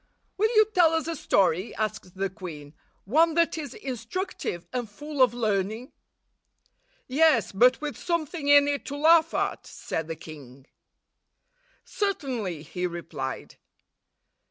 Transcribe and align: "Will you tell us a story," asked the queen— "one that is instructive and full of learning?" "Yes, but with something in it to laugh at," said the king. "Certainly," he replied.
"Will 0.35 0.49
you 0.55 0.65
tell 0.73 0.93
us 0.93 1.05
a 1.05 1.15
story," 1.15 1.75
asked 1.75 2.15
the 2.17 2.31
queen— 2.31 2.73
"one 3.05 3.35
that 3.35 3.55
is 3.55 3.75
instructive 3.75 4.65
and 4.73 4.89
full 4.89 5.21
of 5.21 5.31
learning?" 5.35 5.91
"Yes, 7.07 7.51
but 7.51 7.79
with 7.81 7.95
something 7.95 8.47
in 8.47 8.67
it 8.67 8.83
to 8.85 8.97
laugh 8.97 9.35
at," 9.35 9.67
said 9.67 10.07
the 10.07 10.15
king. 10.15 10.65
"Certainly," 11.85 12.63
he 12.63 12.87
replied. 12.87 13.57